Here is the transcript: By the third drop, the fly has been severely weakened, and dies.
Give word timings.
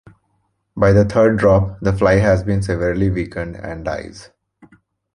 By 0.75 0.93
the 0.93 1.05
third 1.05 1.37
drop, 1.37 1.79
the 1.79 1.93
fly 1.93 2.15
has 2.15 2.41
been 2.41 2.63
severely 2.63 3.11
weakened, 3.11 3.55
and 3.57 3.85
dies. 3.85 4.31